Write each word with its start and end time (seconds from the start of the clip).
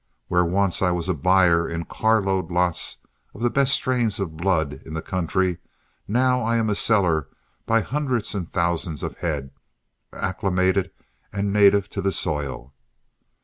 Where 0.29 0.43
once 0.43 0.81
I 0.81 0.89
was 0.89 1.09
a 1.09 1.13
buyer 1.13 1.69
in 1.69 1.85
carload 1.85 2.49
lots 2.49 2.97
of 3.35 3.43
the 3.43 3.51
best 3.51 3.75
strains 3.75 4.19
of 4.19 4.35
blood 4.35 4.81
in 4.83 4.95
the 4.95 5.01
country, 5.03 5.59
now 6.07 6.41
I 6.41 6.57
am 6.57 6.71
a 6.71 6.73
seller 6.73 7.27
by 7.67 7.81
hundreds 7.81 8.33
and 8.33 8.51
thousands 8.51 9.03
of 9.03 9.17
head, 9.19 9.51
acclimated 10.11 10.89
and 11.31 11.53
native 11.53 11.87
to 11.91 12.01
the 12.01 12.11
soil. 12.11 12.73